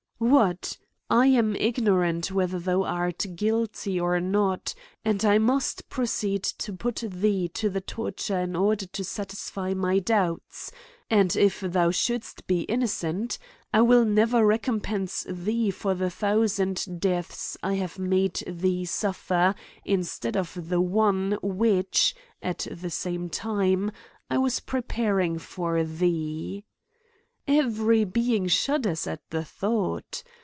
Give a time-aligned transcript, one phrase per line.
[0.23, 0.77] What!
[0.93, 6.97] * I am ignorant whether thou art guilty or not, and I must proceed to put
[6.97, 10.71] thee to the torture in order to satisfy my doubts;
[11.09, 13.39] and, if thou should est be innocent,
[13.73, 19.55] I will never recompence thee for the thousand deaths I have made thee suf fer
[19.85, 22.13] instead of the one which,
[22.43, 23.91] at the same time,
[24.29, 26.63] I was preparing for thee.'
[27.47, 30.23] Every being shudders at the thought.